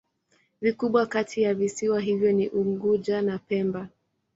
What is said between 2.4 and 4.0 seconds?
Unguja na Pemba.